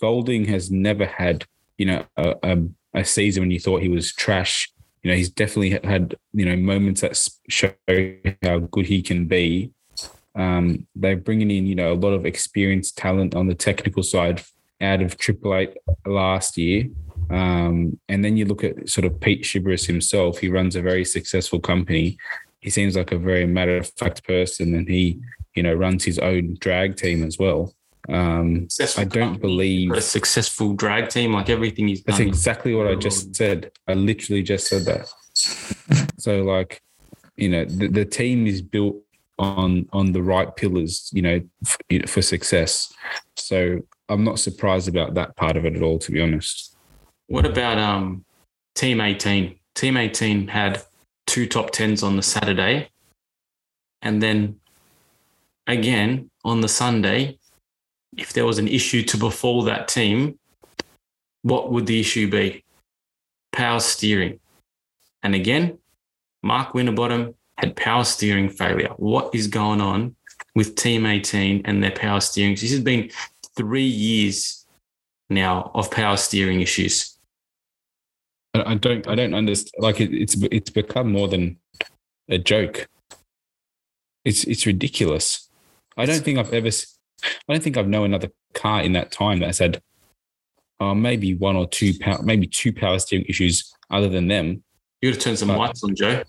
[0.00, 1.44] Golding has never had
[1.76, 2.58] you know a, a,
[2.94, 4.70] a season when you thought he was trash
[5.06, 7.16] you know, he's definitely had, you know, moments that
[7.48, 7.72] show
[8.42, 9.70] how good he can be.
[10.34, 14.42] Um, they're bringing in, you know, a lot of experienced talent on the technical side
[14.80, 16.86] out of Triple Eight last year.
[17.30, 20.38] Um, and then you look at sort of Pete Xiberras himself.
[20.38, 22.18] He runs a very successful company.
[22.58, 25.20] He seems like a very matter of fact person, and he,
[25.54, 27.72] you know, runs his own drag team as well.
[28.08, 32.94] Um, I don't believe a successful drag team, like everything he's That's exactly what I
[32.94, 33.72] just said.
[33.88, 35.08] I literally just said that.
[36.18, 36.82] so, like,
[37.36, 38.96] you know, the, the team is built
[39.38, 42.92] on on the right pillars, you know, f- for success.
[43.36, 46.76] So, I'm not surprised about that part of it at all, to be honest.
[47.26, 48.24] What about um,
[48.76, 49.58] Team 18?
[49.74, 50.82] Team 18 had
[51.26, 52.88] two top tens on the Saturday,
[54.00, 54.60] and then
[55.66, 57.36] again on the Sunday
[58.16, 60.38] if there was an issue to befall that team,
[61.42, 62.64] what would the issue be?
[63.52, 64.40] Power steering.
[65.22, 65.78] And again,
[66.42, 68.90] Mark Winterbottom had power steering failure.
[68.96, 70.14] What is going on
[70.54, 72.54] with Team 18 and their power steering?
[72.54, 73.10] This has been
[73.56, 74.66] three years
[75.30, 77.18] now of power steering issues.
[78.54, 79.72] I don't, I don't understand.
[79.78, 81.58] Like it, it's, it's become more than
[82.28, 82.88] a joke.
[84.24, 85.48] It's, it's ridiculous.
[85.96, 86.70] I don't think I've ever
[87.22, 89.82] I don't think I've known another car in that time that has had
[90.80, 94.62] uh, maybe one or two power, maybe two power steering issues other than them.
[95.00, 96.22] You got to turn some but, lights on, Joe.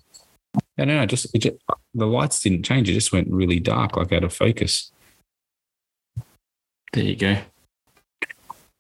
[0.78, 1.06] No, no, no.
[1.06, 1.56] Just, just,
[1.94, 2.90] the lights didn't change.
[2.90, 4.92] It just went really dark, like out of focus.
[6.94, 7.38] There you go.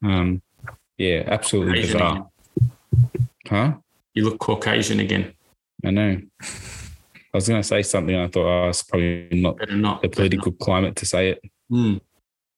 [0.04, 0.42] Um,
[0.98, 2.30] yeah, absolutely Caucasian bizarre.
[2.96, 3.30] Again.
[3.48, 3.74] Huh?
[4.14, 5.34] You look Caucasian again.
[5.86, 6.22] I know.
[6.42, 8.16] I was going to say something.
[8.16, 10.60] I thought, oh, it's probably not, not the political not.
[10.60, 11.42] climate to say it.
[11.72, 12.02] Mm.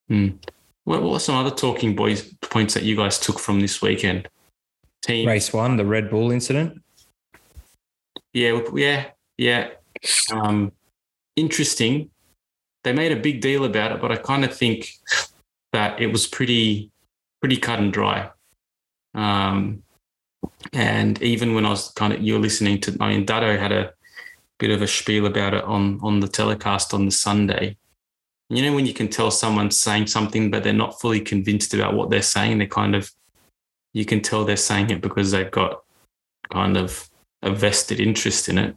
[0.10, 0.38] Mm.
[0.84, 4.28] What, what were some other talking boys points that you guys took from this weekend?
[5.02, 6.82] Team race one, the Red Bull incident.
[8.34, 9.06] Yeah, yeah,
[9.38, 9.70] yeah.
[10.32, 10.72] Um,
[11.36, 12.10] interesting.
[12.84, 14.94] They made a big deal about it, but I kind of think
[15.74, 16.92] that it was pretty,
[17.42, 18.30] pretty cut and dry.
[19.14, 19.84] Um,
[20.74, 23.72] and even when I was kind of you were listening to, I mean, Dado had
[23.72, 23.94] a
[24.60, 27.78] bit of a spiel about it on on the telecast on the Sunday,
[28.50, 31.94] you know, when you can tell someone's saying something, but they're not fully convinced about
[31.94, 33.12] what they're saying, they're kind of,
[33.94, 35.84] you can tell they're saying it because they've got
[36.52, 37.10] kind of
[37.44, 38.76] a vested interest in it.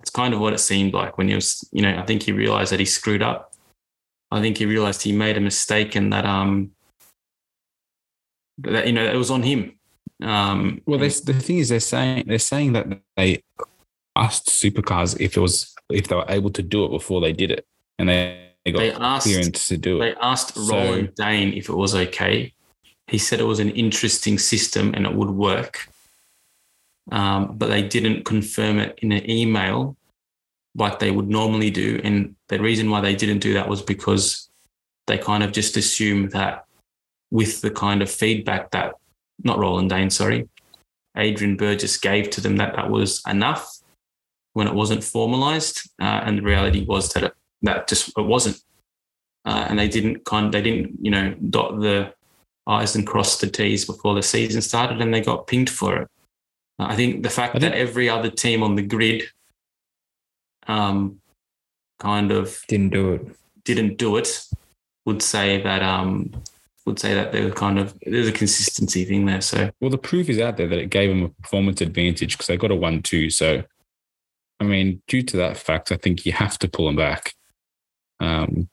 [0.00, 2.32] It's kind of what it seemed like when he was, you know, I think he
[2.32, 3.52] realized that he screwed up.
[4.30, 6.72] I think he realized he made a mistake and that, um,
[8.58, 9.78] that, you know, it was on him.
[10.22, 13.42] Um, well, the thing is, they're saying, they're saying that they
[14.16, 17.50] asked supercars if it was, if they were able to do it before they did
[17.50, 17.66] it.
[17.98, 20.00] And they, they got they asked, clearance to do it.
[20.00, 22.52] They asked Roland Dane if it was okay.
[23.08, 25.88] He said it was an interesting system and it would work.
[27.10, 29.96] Um, but they didn't confirm it in an email
[30.76, 32.00] like they would normally do.
[32.04, 34.48] And the reason why they didn't do that was because
[35.06, 36.64] they kind of just assumed that
[37.30, 38.94] with the kind of feedback that,
[39.42, 40.48] not Roland Dane, sorry,
[41.16, 43.78] Adrian Burgess gave to them that that was enough
[44.52, 45.90] when it wasn't formalized.
[46.00, 48.60] Uh, and the reality was that it that just it wasn't.
[49.44, 52.14] Uh, and they didn't kind they didn't you know dot the
[52.68, 56.08] i's and cross the t's before the season started and they got pinged for it
[56.78, 59.24] I think the fact that every other team on the grid
[60.66, 61.20] um,
[61.98, 63.36] kind of Didn't do it.
[63.64, 64.44] didn't do it
[65.04, 66.32] would say that um,
[66.86, 69.40] would say that they were kind of there's a consistency thing there.
[69.40, 72.46] So Well, the proof is out there that it gave them a performance advantage because
[72.46, 73.30] they got a one-two.
[73.30, 73.62] So,
[74.60, 77.34] I mean, due to that fact, I think you have to pull them back.
[78.22, 78.68] Um,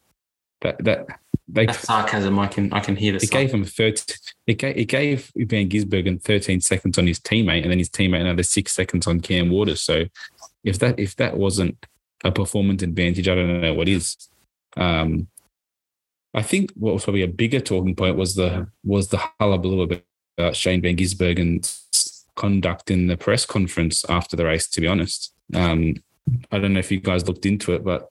[0.61, 1.07] that that
[1.47, 2.37] they that's sarcasm.
[2.37, 4.15] I can I can hear the it gave him 13,
[4.47, 8.21] it gave it gave Van Gisbergen 13 seconds on his teammate, and then his teammate
[8.21, 9.81] another six seconds on Cam Waters.
[9.81, 10.05] So,
[10.63, 11.85] if that if that wasn't
[12.23, 14.15] a performance advantage, I don't know what is.
[14.77, 15.27] Um,
[16.33, 20.01] I think what was probably a bigger talking point was the was the hullabaloo about
[20.37, 24.69] about Shane Van Gisbergen's conduct in the press conference after the race.
[24.69, 25.95] To be honest, um,
[26.51, 28.09] I don't know if you guys looked into it, but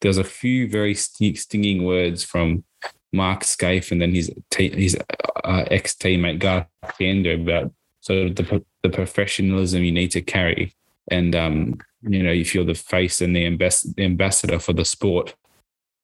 [0.00, 2.64] there's a few very stinging words from
[3.12, 4.96] Mark Skaife and then his his
[5.44, 6.66] uh, ex teammate Garth
[7.00, 10.74] about sort of the the professionalism you need to carry,
[11.10, 15.34] and um, you know if you're the face and the, ambas- ambassador for the sport,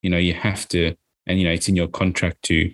[0.02, 0.94] you know you have to,
[1.26, 2.72] and you know it's in your contract to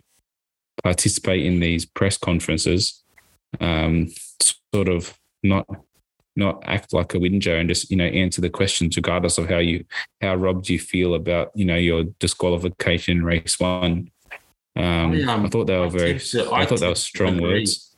[0.82, 3.02] participate in these press conferences,
[3.60, 4.08] um,
[4.72, 5.66] sort of not
[6.38, 9.58] not act like a whinger and just you know answer the questions regardless of how
[9.58, 9.84] you
[10.20, 14.10] how robbed you feel about you know your disqualification race one.
[14.76, 16.18] Um, I, um, I thought they were I very.
[16.18, 17.96] to- I, I thought they were strong words.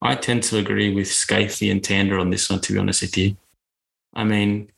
[0.00, 3.16] I tend to agree with Skaifey and Tander on this one, to be honest with
[3.16, 3.36] you.
[4.14, 4.70] I mean,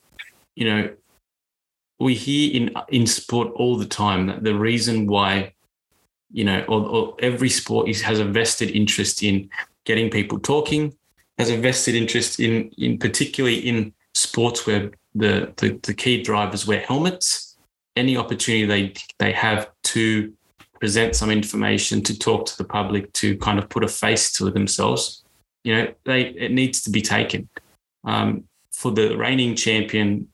[0.55, 0.91] you know,
[1.99, 5.53] we hear in in sport all the time that the reason why,
[6.31, 9.51] you know, or, or every sport is, has a vested interest in
[9.85, 10.95] getting people talking,
[11.41, 16.67] has a vested interest in in particularly in sports where the the, the key drivers
[16.67, 17.57] wear helmets.
[17.97, 20.33] Any opportunity they they have to
[20.81, 24.51] present some information, to talk to the public, to kind of put a face to
[24.51, 25.23] themselves,
[25.63, 27.49] you know, they it needs to be taken.
[28.05, 30.29] Um, for the reigning champion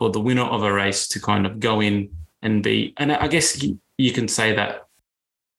[0.00, 2.10] or the winner of a race to kind of go in
[2.42, 4.88] and be, and I guess you, you can say that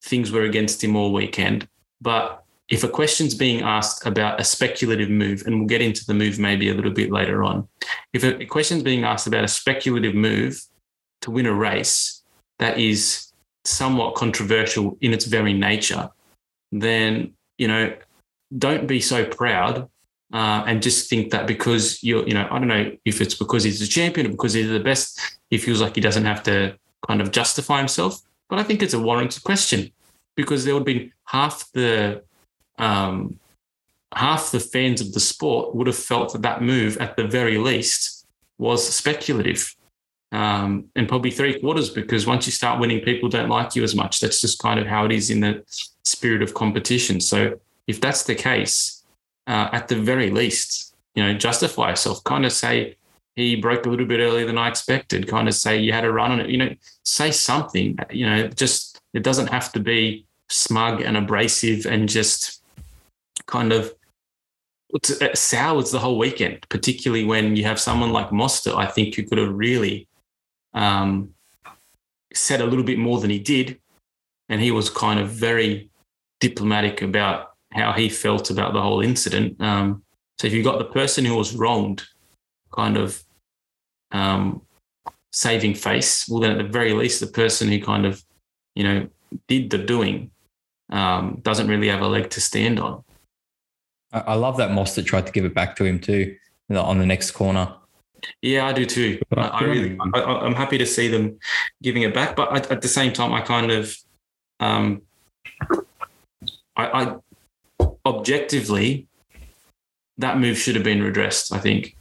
[0.04, 1.68] things were against him all weekend,
[2.02, 6.14] but if a question's being asked about a speculative move, and we'll get into the
[6.14, 7.68] move maybe a little bit later on,
[8.14, 10.60] if a question's being asked about a speculative move
[11.22, 12.24] to win a race
[12.60, 13.32] that is
[13.66, 16.10] somewhat controversial in its very nature,
[16.72, 17.94] then you know,
[18.58, 19.90] don't be so proud
[20.34, 23.64] uh, and just think that because you're, you know, I don't know if it's because
[23.64, 26.78] he's a champion or because he's the best, he feels like he doesn't have to
[27.08, 28.22] kind of justify himself.
[28.50, 29.92] But I think it's a warranted question
[30.36, 32.24] because there would be half the
[32.78, 33.40] um,
[34.14, 37.58] half the fans of the sport would have felt that that move, at the very
[37.58, 38.26] least,
[38.58, 39.76] was speculative.
[40.32, 43.96] Um, and probably three quarters because once you start winning, people don't like you as
[43.96, 44.20] much.
[44.20, 45.64] That's just kind of how it is in the
[46.04, 47.22] spirit of competition.
[47.22, 49.04] So if that's the case,
[49.48, 52.24] uh, at the very least, you know, justify yourself.
[52.24, 52.98] Kind of say
[53.36, 55.28] he broke a little bit earlier than I expected.
[55.28, 56.50] Kind of say you had a run on it.
[56.50, 57.98] You know, say something.
[58.10, 62.62] You know, just it doesn't have to be smug and abrasive and just
[63.48, 63.94] kind of
[65.34, 66.66] sours the whole weekend.
[66.70, 70.08] Particularly when you have someone like Moster, I think who could have really
[70.74, 71.34] um,
[72.34, 73.80] said a little bit more than he did,
[74.50, 75.90] and he was kind of very
[76.40, 79.60] diplomatic about how he felt about the whole incident.
[79.62, 80.04] Um,
[80.38, 82.04] so if you've got the person who was wronged
[82.74, 83.24] kind of
[84.12, 84.62] um,
[85.32, 88.24] saving face, well, then at the very least, the person who kind of,
[88.76, 89.08] you know,
[89.48, 90.32] did the doing
[90.90, 93.04] um, doesn't really have a leg to stand on.
[94.16, 96.36] I, I love that Mostert tried to give it back to him too
[96.70, 97.74] you know, on the next corner.
[98.42, 99.20] Yeah, I do too.
[99.38, 101.38] I, I really, I, I'm happy to see them
[101.84, 103.96] giving it back, but at, at the same time, I kind of,
[104.60, 105.04] um,
[106.76, 107.16] I, I
[108.06, 109.08] objectively,
[110.18, 111.54] that move should have been redressed.
[111.54, 111.96] I think,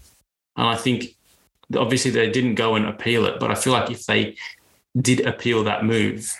[0.56, 1.14] and I think
[1.76, 4.36] obviously they didn't go and appeal it, but I feel like if they
[4.98, 6.32] did appeal that move,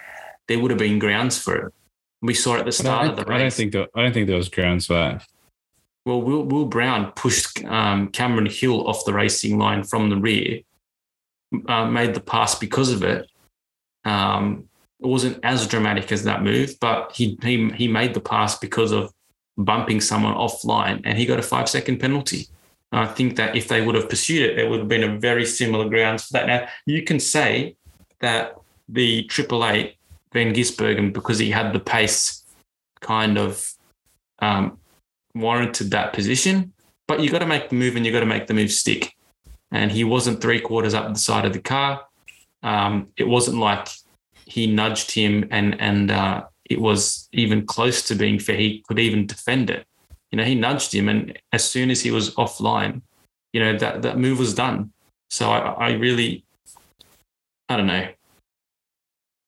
[0.48, 1.74] there would have been grounds for it.
[2.22, 3.37] We saw at the start of the race.
[3.37, 5.26] I don't think that, I don't think there was grounds for that.
[6.04, 10.60] Well, Will, Will Brown pushed um, Cameron Hill off the racing line from the rear,
[11.66, 13.28] uh, made the pass because of it.
[14.04, 14.68] Um,
[15.00, 18.92] it wasn't as dramatic as that move, but he, he he made the pass because
[18.92, 19.12] of
[19.56, 22.48] bumping someone offline, and he got a five second penalty.
[22.92, 25.44] I think that if they would have pursued it, there would have been a very
[25.44, 26.46] similar grounds for that.
[26.46, 27.76] Now you can say
[28.20, 28.56] that
[28.88, 29.96] the Triple Eight
[30.32, 32.44] Van Gisbergen, because he had the pace,
[33.00, 33.72] kind of
[34.40, 34.78] um,
[35.34, 36.72] warranted that position,
[37.08, 39.14] but you got to make the move and you got to make the move stick.
[39.70, 42.02] And he wasn't three quarters up the side of the car.
[42.62, 43.88] Um, it wasn't like
[44.46, 48.56] he nudged him and and uh, it was even close to being fair.
[48.56, 49.86] He could even defend it.
[50.30, 53.02] You know, he nudged him, and as soon as he was offline,
[53.52, 54.92] you know that that move was done.
[55.30, 56.44] So I, I really,
[57.68, 58.08] I don't know.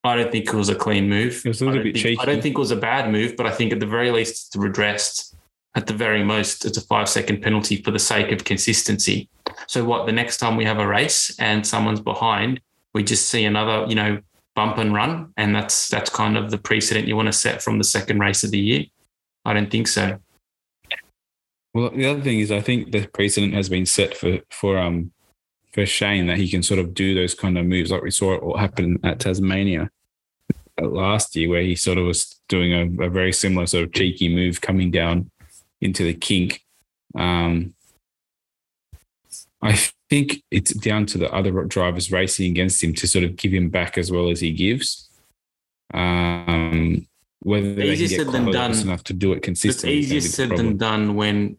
[0.03, 1.41] I don't think it was a clean move.
[1.43, 3.45] It was a little bit think, I don't think it was a bad move, but
[3.45, 5.35] I think at the very least it's redressed.
[5.77, 9.29] At the very most, it's a five second penalty for the sake of consistency.
[9.67, 10.07] So what?
[10.07, 12.59] The next time we have a race and someone's behind,
[12.95, 14.19] we just see another, you know,
[14.55, 17.77] bump and run, and that's that's kind of the precedent you want to set from
[17.77, 18.85] the second race of the year.
[19.45, 20.17] I don't think so.
[21.75, 25.11] Well, the other thing is, I think the precedent has been set for for um
[25.73, 28.33] for Shane that he can sort of do those kind of moves, like we saw
[28.33, 29.91] it all happen at Tasmania
[30.81, 34.27] last year, where he sort of was doing a, a very similar sort of cheeky
[34.27, 35.29] move coming down
[35.81, 36.63] into the kink.
[37.15, 37.73] Um,
[39.61, 43.53] I think it's down to the other drivers racing against him to sort of give
[43.53, 45.09] him back as well as he gives.
[45.93, 47.07] Um,
[47.39, 48.73] whether they Easier said than done.
[48.77, 49.99] enough to do it It's consistently.
[49.99, 51.57] is easier gonna be the said than done when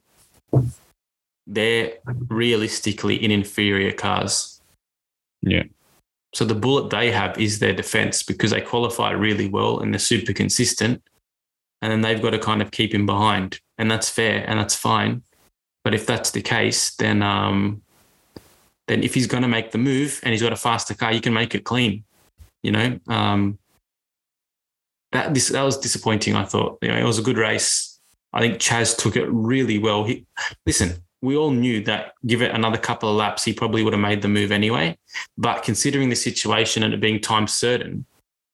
[1.47, 1.95] they're
[2.29, 4.61] realistically in inferior cars.
[5.43, 5.65] Yeah.
[6.35, 9.99] So the bullet they have is their defense because they qualify really well and they're
[9.99, 11.03] super consistent.
[11.81, 13.61] And then they've got to kind of keep him behind.
[13.79, 15.23] And that's fair and that's fine.
[15.85, 17.83] But if that's the case, then um
[18.89, 21.21] then if he's going to make the move and he's got a faster car, you
[21.21, 22.05] can make it clean.
[22.63, 23.59] You know, um,
[25.13, 26.35] that this that was disappointing.
[26.35, 28.01] I thought you know it was a good race.
[28.33, 30.05] I think Chaz took it really well.
[30.05, 30.27] He
[30.67, 31.03] listen.
[31.21, 34.23] We all knew that give it another couple of laps, he probably would have made
[34.23, 34.97] the move anyway.
[35.37, 38.07] But considering the situation and it being time certain,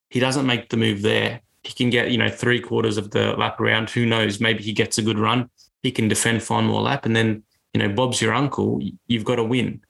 [0.09, 1.43] he doesn't make the move there.
[1.65, 3.91] He can get you know three quarters of the lap around.
[3.91, 4.41] Who knows?
[4.41, 5.51] Maybe he gets a good run.
[5.83, 8.81] He can defend one more lap, and then you know Bob's your uncle.
[9.07, 9.81] You've got to win.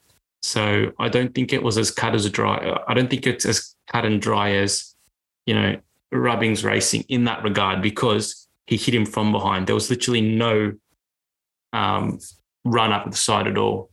[0.42, 2.78] So I don't think it was as cut as a dry.
[2.86, 4.94] I don't think it's as cut and dry as
[5.46, 5.76] you know
[6.12, 9.66] Rubbings racing in that regard because he hit him from behind.
[9.66, 10.72] There was literally no
[11.72, 12.18] um,
[12.64, 13.90] run up the side at all.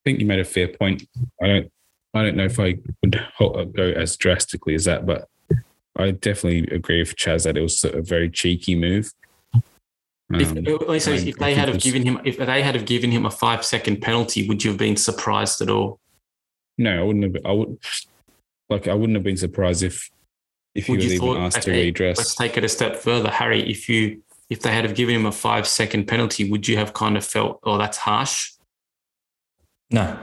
[0.00, 1.06] I think you made a fair point.
[1.42, 1.72] I don't,
[2.18, 5.28] I don't know if I would go as drastically as that, but
[5.96, 9.12] I definitely agree with Chaz that it was a very cheeky move.
[9.54, 12.62] If, Um, let me say this, I- if they had have given him, if they
[12.62, 16.00] had have given him a five second penalty, would you have been surprised at all?
[16.76, 17.46] no, I wouldn't have.
[17.46, 17.78] I would
[18.68, 18.86] like.
[18.88, 20.10] I wouldn't have been surprised if
[20.74, 22.18] if he Would was you even thought, asked to redress.
[22.18, 23.68] let's take it a step further, Harry.
[23.68, 26.92] If you if they had have given him a five second penalty, would you have
[26.94, 28.52] kind of felt, oh, that's harsh?
[29.90, 30.18] No,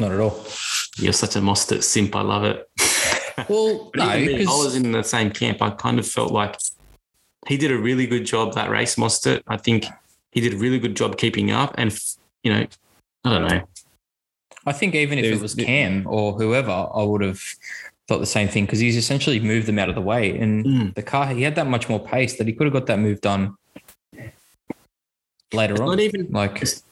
[0.00, 0.44] not at all.
[0.96, 2.14] You're such a Mostert simp.
[2.16, 2.68] I love it.
[3.48, 5.62] Well, no, even me, I was in the same camp.
[5.62, 6.56] I kind of felt like
[7.46, 9.42] he did a really good job that race, Mostert.
[9.46, 9.86] I think
[10.32, 11.72] he did a really good job keeping up.
[11.78, 11.96] And,
[12.42, 12.66] you know,
[13.24, 13.62] I don't know.
[14.66, 17.40] I think even if There's- it was Cam or whoever, I would have
[18.08, 20.36] thought the same thing because he's essentially moved them out of the way.
[20.36, 20.94] And Mm.
[20.96, 23.20] the car, he had that much more pace that he could have got that move
[23.20, 23.54] done
[25.52, 25.86] later It's on.
[25.86, 26.82] not even like, it's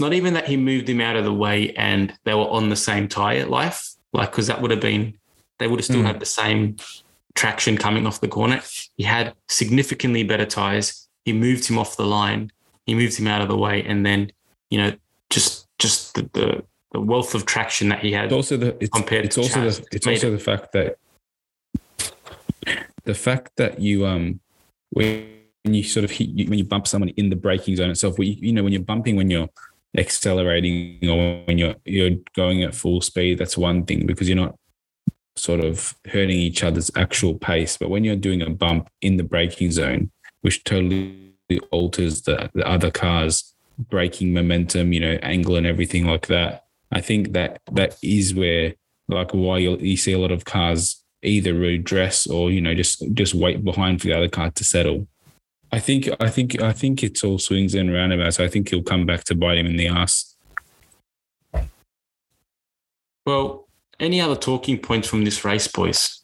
[0.00, 2.76] not even that he moved him out of the way and they were on the
[2.76, 3.90] same tire life.
[4.12, 5.18] Like, because that would have been,
[5.58, 6.06] they would have still Mm.
[6.06, 6.76] had the same
[7.34, 8.62] traction coming off the corner.
[8.96, 11.08] He had significantly better tires.
[11.24, 12.52] He moved him off the line.
[12.86, 14.30] He moved him out of the way, and then
[14.70, 14.92] you know,
[15.30, 18.26] just just the the, the wealth of traction that he had.
[18.26, 20.96] It's also the it's, compared it's to also Chaz, the it's also the fact that
[23.04, 24.40] the fact that you um
[24.90, 25.33] when
[25.72, 28.52] you sort of hit when you bump someone in the braking zone itself, you, you
[28.52, 29.48] know when you're bumping when you're
[29.96, 34.58] accelerating or when you're you're going at full speed, that's one thing because you're not
[35.36, 37.76] sort of hurting each other's actual pace.
[37.76, 40.10] But when you're doing a bump in the braking zone,
[40.42, 41.32] which totally
[41.70, 46.64] alters the, the other cars braking momentum, you know, angle and everything like that.
[46.92, 48.74] I think that that is where
[49.08, 53.34] like why you see a lot of cars either redress or you know just just
[53.34, 55.08] wait behind for the other car to settle.
[55.74, 58.38] I think I think I think it's all swings and roundabouts.
[58.38, 60.36] I think he'll come back to bite him in the ass.
[63.26, 63.66] Well,
[63.98, 66.22] any other talking points from this race, boys?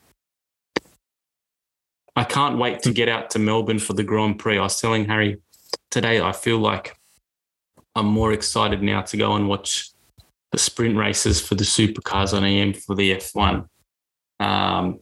[2.15, 4.57] I can't wait to get out to Melbourne for the Grand Prix.
[4.57, 5.39] I was telling Harry
[5.91, 6.97] today, I feel like
[7.97, 9.91] I'm more excited now to go and watch
[10.53, 13.67] the sprint races for the supercars on EM for the F1.
[14.39, 15.01] Um,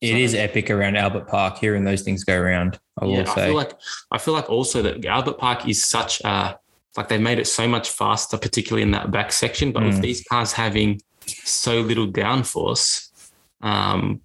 [0.00, 2.78] it is epic around Albert Park hearing those things go around.
[3.00, 3.72] I will yeah, I feel like
[4.10, 6.58] I feel like also that Albert Park is such a
[6.96, 9.72] like they made it so much faster, particularly in that back section.
[9.72, 10.02] But with Mm.
[10.02, 13.10] these cars having so little downforce,
[13.60, 14.20] um,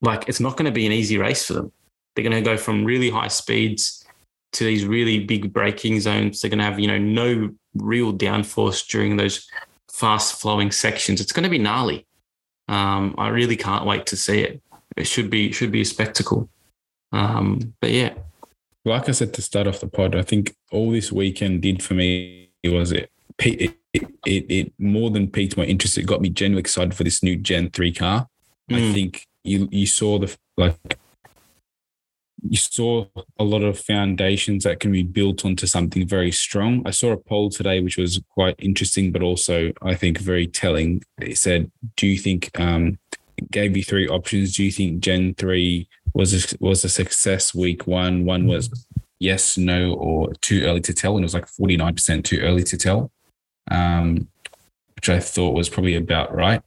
[0.00, 1.72] like it's not going to be an easy race for them.
[2.14, 4.04] They're going to go from really high speeds
[4.52, 6.40] to these really big braking zones.
[6.40, 9.46] They're going to have you know no real downforce during those
[9.90, 11.20] fast flowing sections.
[11.20, 12.06] It's going to be gnarly.
[12.68, 14.62] Um, I really can't wait to see it.
[14.96, 16.48] It should be should be a spectacle.
[17.12, 18.14] Um, but yeah,
[18.84, 21.94] like I said to start off the pod, I think all this weekend did for
[21.94, 25.98] me was it it, it, it, it more than piqued my interest.
[25.98, 28.28] It got me genuinely excited for this new Gen 3 car.
[28.70, 28.92] I Mm.
[28.94, 30.76] think you you saw the like
[32.48, 33.06] you saw
[33.38, 36.82] a lot of foundations that can be built onto something very strong.
[36.86, 41.02] I saw a poll today which was quite interesting, but also I think very telling.
[41.20, 42.98] It said, "Do you think?" Um,
[43.50, 44.56] gave you three options.
[44.56, 48.24] Do you think Gen three was a, was a success week one?
[48.24, 48.86] One was
[49.18, 52.40] yes, no, or too early to tell, and it was like forty nine percent too
[52.40, 53.10] early to tell,
[53.70, 54.28] um,
[54.96, 56.62] which I thought was probably about right.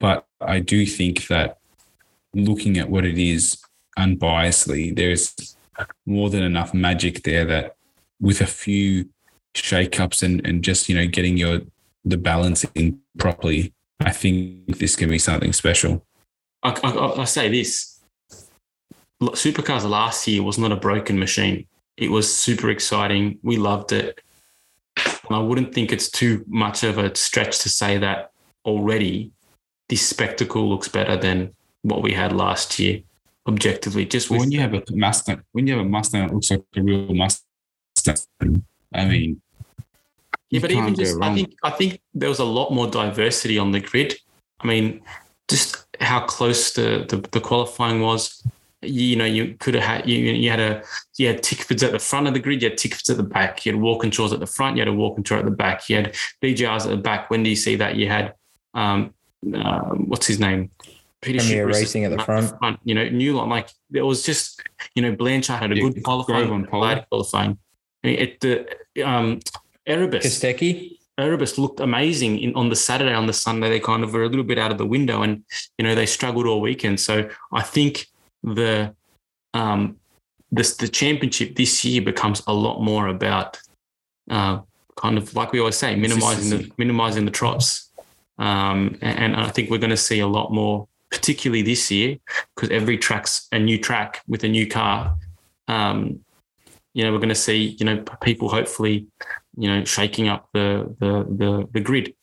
[0.00, 1.58] But I do think that
[2.34, 3.58] looking at what it is
[3.98, 5.56] unbiasedly, there's
[6.06, 7.76] more than enough magic there that
[8.20, 9.08] with a few
[9.54, 11.60] shakeups and and just you know getting your
[12.04, 16.04] the balance in properly, I think this can be something special.
[16.62, 18.00] I, I, I say this:
[19.22, 21.66] Supercars last year was not a broken machine.
[21.96, 23.38] It was super exciting.
[23.42, 24.20] We loved it.
[24.96, 28.30] And I wouldn't think it's too much of a stretch to say that
[28.64, 29.32] already
[29.88, 33.00] this spectacle looks better than what we had last year,
[33.46, 34.04] objectively.
[34.06, 36.62] Just with when you have a Mustang, when you have a Mustang that looks like
[36.76, 38.16] a real Mustang,
[38.94, 39.40] I mean,
[40.50, 43.72] Yeah, but even just, I think, I think there was a lot more diversity on
[43.72, 44.14] the grid.
[44.60, 45.02] I mean,
[45.48, 48.42] just how close the the, the qualifying was.
[48.80, 50.82] You know, you could have had you, you had a
[51.16, 53.66] you had Tickfords at the front of the grid, you had Tickfords at the back,
[53.66, 55.88] you had Walk and at the front, you had a Walk and at the back,
[55.88, 57.28] you had BJRs at the back.
[57.28, 57.96] When do you see that?
[57.96, 58.34] You had
[58.74, 59.12] um,
[59.52, 60.70] uh, what's his name?
[61.20, 62.78] Peter PremiAir Schiff Racing at the front.
[62.84, 64.62] You know, Newline, like there was just
[64.94, 66.82] you know Blanchard had a Yeah, good Grove qualifying, on pole.
[66.82, 67.58] bad qualifying.
[68.04, 69.40] I mean, it the um,
[69.88, 70.24] Erebus.
[70.24, 70.98] Kostecki.
[71.18, 73.12] Erebus looked amazing in, on the Saturday.
[73.12, 75.42] On the Sunday, they kind of were a little bit out of the window, and
[75.76, 77.00] you know they struggled all weekend.
[77.00, 78.06] So I think
[78.44, 78.94] the
[79.54, 79.96] um,
[80.52, 83.58] this the championship this year becomes a lot more about
[84.30, 84.60] uh,
[84.96, 87.90] kind of like we always say, minimizing the minimizing the trots.
[88.38, 92.18] Um, and, and I think we're going to see a lot more, particularly this year,
[92.54, 95.16] because every track's a new track with a new car.
[95.66, 96.20] Um,
[96.94, 99.06] you know, we're going to see, you know, people hopefully,
[99.58, 102.14] you know, shaking up the the the, the grid.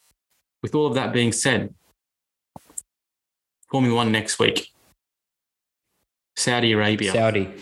[0.63, 1.73] With all of that being said,
[3.69, 4.71] Formula One next week,
[6.36, 7.11] Saudi Arabia.
[7.11, 7.53] Saudi.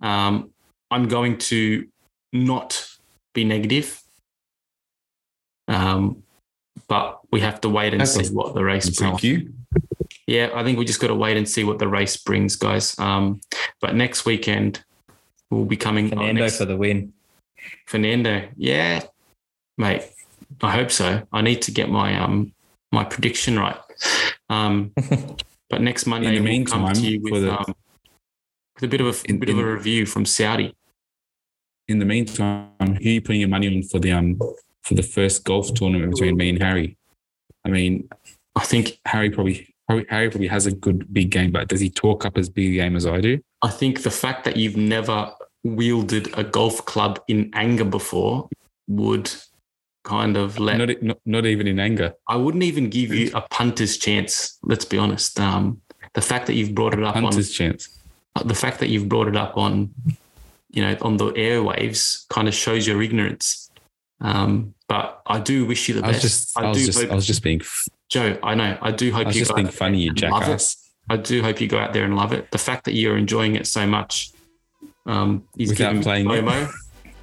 [0.00, 0.50] Um,
[0.90, 1.86] I'm going to
[2.32, 2.88] not
[3.34, 4.00] be negative,
[5.66, 6.22] um,
[6.88, 8.98] but we have to wait and That's a- see what the race brings.
[8.98, 9.52] thank you.
[10.26, 12.98] Yeah, I think we just got to wait and see what the race brings, guys.
[12.98, 13.40] Um,
[13.80, 14.84] but next weekend
[15.50, 16.08] we'll be coming.
[16.10, 17.12] Fernando next- for the win.
[17.86, 19.02] Fernando, yeah,
[19.76, 20.02] mate.
[20.62, 21.22] I hope so.
[21.32, 22.52] I need to get my um
[22.92, 23.76] my prediction right.
[24.48, 24.92] Um,
[25.70, 27.74] but next Monday the we'll come meantime, to you with the- um
[28.76, 30.74] with a bit of a In- bit of a review from Saudi.
[31.88, 34.38] In the meantime, who are you putting your money on for the um
[34.84, 36.96] for the first golf tournament between me and Harry?
[37.64, 38.08] I mean,
[38.56, 41.90] I think Harry probably Harry Harry probably has a good big game, but does he
[41.90, 43.40] talk up as big a game as I do?
[43.62, 45.32] I think the fact that you've never
[45.64, 48.48] wielded a golf club in anger before
[48.86, 49.30] would
[50.04, 52.14] kind of let Not, not not even in anger.
[52.26, 54.58] I wouldn't even give you a punter's chance.
[54.62, 55.38] Let's be honest.
[55.38, 55.82] Um,
[56.14, 57.88] the fact that you've brought it up Hunter's chance.
[58.34, 59.92] on the fact that you've brought it up on,
[60.70, 63.70] you know, on the airwaves kind of shows your ignorance.
[64.20, 66.22] Um, but I do wish you the I best.
[66.22, 67.60] just I, I was do just hope, I was just being
[68.08, 68.38] Joe.
[68.42, 68.78] I know.
[68.80, 70.76] I do I hope was you just being funny, you jackass.
[71.10, 72.50] I do hope you go out there and love it.
[72.50, 74.32] The fact that you're enjoying it so much
[75.08, 76.44] um, is Without giving playing me it.
[76.44, 76.70] FOMO.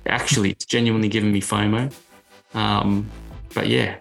[0.07, 1.93] Actually, it's genuinely giving me FOMO.
[2.53, 3.09] Um,
[3.53, 3.95] but yeah,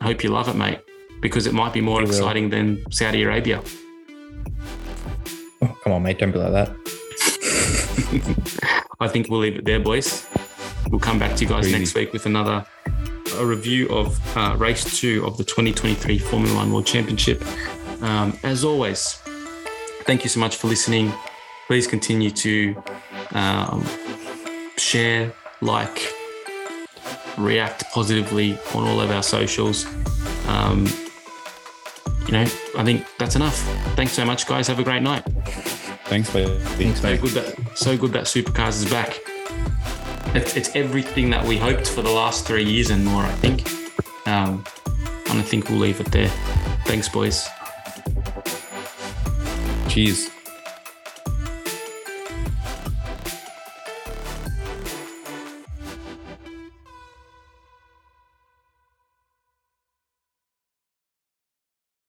[0.00, 0.80] I hope you love it, mate,
[1.20, 2.14] because it might be more You will.
[2.14, 3.62] exciting than Saudi Arabia.
[5.62, 6.18] Oh, come on, mate.
[6.18, 6.70] Don't be like that.
[9.00, 10.26] I think we'll leave it there, boys.
[10.90, 12.66] We'll come back to you guys next week with another
[13.36, 17.42] a review of uh, race two of the 2023 Formula One World Championship.
[18.02, 19.14] Um, as always,
[20.04, 21.12] thank you so much for listening.
[21.70, 22.82] Please continue to
[23.30, 23.86] um,
[24.76, 26.12] share, like,
[27.38, 29.86] react positively on all of our socials.
[30.48, 30.88] Um,
[32.26, 32.44] you know,
[32.76, 33.56] I think that's enough.
[33.94, 34.66] Thanks so much, guys.
[34.66, 35.22] Have a great night.
[36.06, 36.58] Thanks, baby.
[36.60, 39.20] Thanks, So good that so good that Supercars is back.
[40.34, 43.22] It's, it's everything that we hoped for the last three years and more.
[43.22, 43.70] I think,
[44.26, 44.64] um,
[45.28, 46.30] and I think we'll leave it there.
[46.84, 47.48] Thanks, boys.
[49.88, 50.30] Cheers.